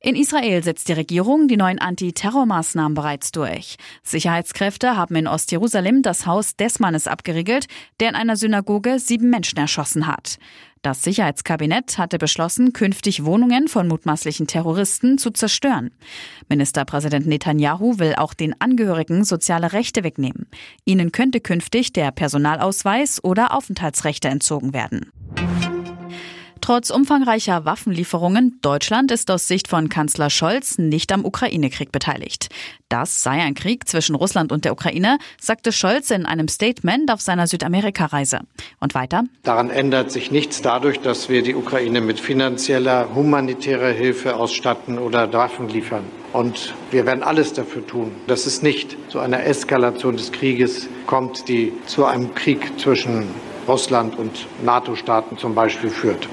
In 0.00 0.14
Israel 0.14 0.62
setzt 0.62 0.88
die 0.88 0.92
Regierung 0.92 1.48
die 1.48 1.56
neuen 1.56 1.80
Antiterrormaßnahmen 1.80 2.94
bereits 2.94 3.32
durch. 3.32 3.76
Sicherheitskräfte 4.04 4.96
haben 4.96 5.16
in 5.16 5.26
Ostjerusalem 5.26 6.02
das 6.02 6.24
Haus 6.24 6.54
des 6.54 6.78
Mannes 6.78 7.08
abgeriegelt, 7.08 7.66
der 7.98 8.10
in 8.10 8.14
einer 8.14 8.36
Synagoge 8.36 9.00
sieben 9.00 9.28
Menschen 9.28 9.58
erschossen 9.58 10.06
hat. 10.06 10.38
Das 10.82 11.02
Sicherheitskabinett 11.02 11.98
hatte 11.98 12.18
beschlossen, 12.18 12.72
künftig 12.72 13.24
Wohnungen 13.24 13.66
von 13.66 13.88
mutmaßlichen 13.88 14.46
Terroristen 14.46 15.18
zu 15.18 15.32
zerstören. 15.32 15.90
Ministerpräsident 16.48 17.26
Netanyahu 17.26 17.98
will 17.98 18.14
auch 18.14 18.34
den 18.34 18.54
Angehörigen 18.60 19.24
soziale 19.24 19.72
Rechte 19.72 20.04
wegnehmen. 20.04 20.46
Ihnen 20.84 21.10
könnte 21.10 21.40
künftig 21.40 21.92
der 21.92 22.12
Personalausweis 22.12 23.22
oder 23.24 23.52
Aufenthaltsrechte 23.52 24.28
entzogen 24.28 24.72
werden. 24.72 25.10
Trotz 26.68 26.90
umfangreicher 26.90 27.64
Waffenlieferungen, 27.64 28.58
Deutschland 28.60 29.10
ist 29.10 29.30
aus 29.30 29.48
Sicht 29.48 29.68
von 29.68 29.88
Kanzler 29.88 30.28
Scholz 30.28 30.76
nicht 30.76 31.10
am 31.12 31.24
Ukraine-Krieg 31.24 31.90
beteiligt. 31.92 32.50
Das 32.90 33.22
sei 33.22 33.40
ein 33.40 33.54
Krieg 33.54 33.88
zwischen 33.88 34.14
Russland 34.14 34.52
und 34.52 34.66
der 34.66 34.72
Ukraine, 34.72 35.16
sagte 35.40 35.72
Scholz 35.72 36.10
in 36.10 36.26
einem 36.26 36.46
Statement 36.46 37.10
auf 37.10 37.22
seiner 37.22 37.46
Südamerika-Reise. 37.46 38.40
Und 38.80 38.94
weiter? 38.94 39.24
Daran 39.44 39.70
ändert 39.70 40.12
sich 40.12 40.30
nichts 40.30 40.60
dadurch, 40.60 41.00
dass 41.00 41.30
wir 41.30 41.42
die 41.42 41.54
Ukraine 41.54 42.02
mit 42.02 42.20
finanzieller, 42.20 43.14
humanitärer 43.14 43.92
Hilfe 43.92 44.36
ausstatten 44.36 44.98
oder 44.98 45.32
Waffen 45.32 45.70
liefern. 45.70 46.04
Und 46.34 46.74
wir 46.90 47.06
werden 47.06 47.22
alles 47.22 47.54
dafür 47.54 47.86
tun, 47.86 48.12
dass 48.26 48.44
es 48.44 48.60
nicht 48.60 48.98
zu 49.08 49.20
einer 49.20 49.42
Eskalation 49.46 50.18
des 50.18 50.32
Krieges 50.32 50.86
kommt, 51.06 51.48
die 51.48 51.72
zu 51.86 52.04
einem 52.04 52.34
Krieg 52.34 52.78
zwischen 52.78 53.26
Russland 53.66 54.18
und 54.18 54.46
NATO-Staaten 54.62 55.38
zum 55.38 55.54
Beispiel 55.54 55.88
führt. 55.88 56.28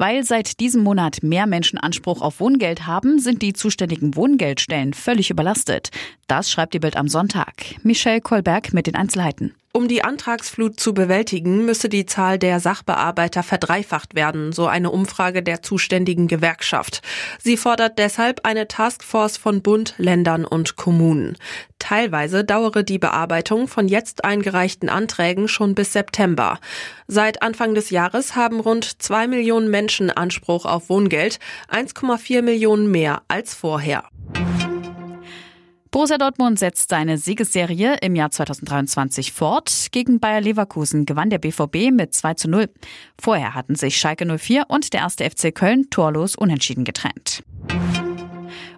Weil 0.00 0.24
seit 0.24 0.60
diesem 0.60 0.82
Monat 0.82 1.22
mehr 1.22 1.46
Menschen 1.46 1.78
Anspruch 1.78 2.22
auf 2.22 2.40
Wohngeld 2.40 2.86
haben, 2.86 3.18
sind 3.18 3.42
die 3.42 3.52
zuständigen 3.52 4.16
Wohngeldstellen 4.16 4.94
völlig 4.94 5.28
überlastet. 5.28 5.90
Das 6.26 6.50
schreibt 6.50 6.72
die 6.72 6.78
Bild 6.78 6.96
am 6.96 7.06
Sonntag. 7.06 7.52
Michelle 7.82 8.22
Kolberg 8.22 8.72
mit 8.72 8.86
den 8.86 8.94
Einzelheiten. 8.94 9.54
Um 9.72 9.86
die 9.86 10.02
Antragsflut 10.02 10.80
zu 10.80 10.94
bewältigen, 10.94 11.64
müsse 11.64 11.88
die 11.88 12.04
Zahl 12.04 12.40
der 12.40 12.58
Sachbearbeiter 12.58 13.44
verdreifacht 13.44 14.16
werden, 14.16 14.50
so 14.50 14.66
eine 14.66 14.90
Umfrage 14.90 15.44
der 15.44 15.62
zuständigen 15.62 16.26
Gewerkschaft. 16.26 17.02
Sie 17.38 17.56
fordert 17.56 17.96
deshalb 18.00 18.44
eine 18.44 18.66
Taskforce 18.66 19.36
von 19.36 19.62
Bund, 19.62 19.94
Ländern 19.96 20.44
und 20.44 20.74
Kommunen. 20.74 21.36
Teilweise 21.78 22.42
dauere 22.42 22.82
die 22.82 22.98
Bearbeitung 22.98 23.68
von 23.68 23.86
jetzt 23.86 24.24
eingereichten 24.24 24.88
Anträgen 24.88 25.46
schon 25.46 25.76
bis 25.76 25.92
September. 25.92 26.58
Seit 27.06 27.40
Anfang 27.40 27.76
des 27.76 27.90
Jahres 27.90 28.34
haben 28.34 28.58
rund 28.58 29.00
zwei 29.00 29.28
Millionen 29.28 29.70
Menschen 29.70 30.10
Anspruch 30.10 30.66
auf 30.66 30.88
Wohngeld, 30.88 31.38
1,4 31.72 32.42
Millionen 32.42 32.90
mehr 32.90 33.22
als 33.28 33.54
vorher. 33.54 34.02
Borussia 35.90 36.18
Dortmund 36.18 36.56
setzt 36.56 36.90
seine 36.90 37.18
Siegesserie 37.18 37.96
im 38.00 38.14
Jahr 38.14 38.30
2023 38.30 39.32
fort. 39.32 39.88
Gegen 39.90 40.20
Bayer 40.20 40.40
Leverkusen 40.40 41.04
gewann 41.04 41.30
der 41.30 41.38
BVB 41.38 41.90
mit 41.90 42.14
2 42.14 42.34
zu 42.34 42.48
0. 42.48 42.68
Vorher 43.20 43.54
hatten 43.56 43.74
sich 43.74 43.98
Schalke 43.98 44.24
04 44.24 44.66
und 44.68 44.92
der 44.92 45.00
erste 45.00 45.28
FC 45.28 45.52
Köln 45.52 45.90
torlos 45.90 46.36
unentschieden 46.36 46.84
getrennt. 46.84 47.42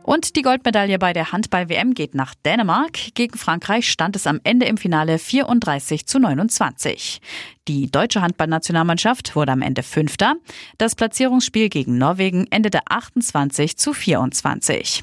Und 0.02 0.36
die 0.36 0.42
Goldmedaille 0.42 0.98
bei 0.98 1.12
der 1.12 1.32
Handball-WM 1.32 1.92
geht 1.92 2.14
nach 2.14 2.34
Dänemark. 2.34 2.98
Gegen 3.14 3.36
Frankreich 3.36 3.91
stand 3.91 4.16
es 4.16 4.26
am 4.26 4.41
Ende 4.42 4.64
im 4.64 4.78
Finale 4.78 5.19
34 5.19 6.06
zu 6.06 6.19
29. 6.19 7.20
Die 7.69 7.91
deutsche 7.91 8.22
Handballnationalmannschaft 8.22 9.37
wurde 9.37 9.53
am 9.53 9.62
Ende 9.62 9.82
Fünfter. 9.82 10.37
Das 10.78 10.94
Platzierungsspiel 10.94 11.69
gegen 11.69 11.98
Norwegen 11.98 12.47
endete 12.50 12.81
28 12.88 13.76
zu 13.76 13.92
24. 13.92 15.03